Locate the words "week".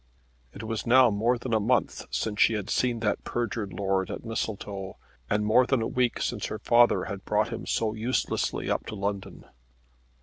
5.87-6.19